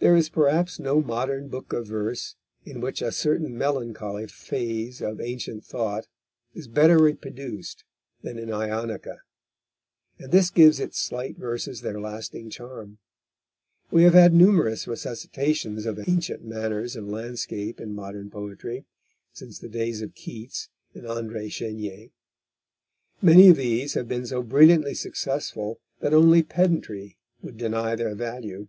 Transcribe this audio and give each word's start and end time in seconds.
There 0.00 0.16
is 0.16 0.28
perhaps 0.28 0.80
no 0.80 1.00
modern 1.00 1.46
book 1.46 1.72
of 1.72 1.86
verse 1.86 2.34
in 2.64 2.80
which 2.80 3.00
a 3.00 3.12
certain 3.12 3.56
melancholy 3.56 4.26
phase 4.26 5.00
of 5.00 5.20
ancient 5.20 5.64
thought 5.64 6.08
is 6.54 6.66
better 6.66 7.00
reproduced 7.00 7.84
than 8.20 8.36
in 8.36 8.48
Ionica, 8.50 9.18
and 10.18 10.32
this 10.32 10.50
gives 10.50 10.80
its 10.80 10.98
slight 10.98 11.36
verses 11.38 11.82
their 11.82 12.00
lasting 12.00 12.50
charm. 12.50 12.98
We 13.92 14.02
have 14.02 14.14
had 14.14 14.34
numerous 14.34 14.86
resuscitations 14.88 15.86
of 15.86 16.00
ancient 16.08 16.42
manners 16.44 16.96
and 16.96 17.08
landscape 17.08 17.80
in 17.80 17.94
modern 17.94 18.30
poetry 18.30 18.86
since 19.32 19.60
the 19.60 19.68
days 19.68 20.02
of 20.02 20.16
Keats 20.16 20.68
and 20.94 21.04
André 21.04 21.48
Chenier. 21.48 22.08
Many 23.22 23.50
of 23.50 23.56
these 23.56 23.94
have 23.94 24.08
been 24.08 24.26
so 24.26 24.42
brilliantly 24.42 24.94
successful 24.94 25.78
that 26.00 26.12
only 26.12 26.42
pedantry 26.42 27.18
would 27.40 27.56
deny 27.56 27.94
their 27.94 28.16
value. 28.16 28.66